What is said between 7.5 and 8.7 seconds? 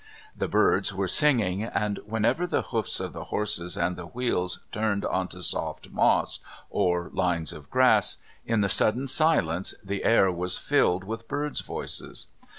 of grass, in the